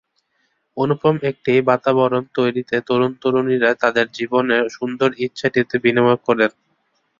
[0.77, 6.51] অনুপম একটি বাতাবরণ তৈরিতে তরুণ-তরুণীরা তাদের জীবনের সুন্দর ইচ্ছেটি বিনিয়োগ করেন।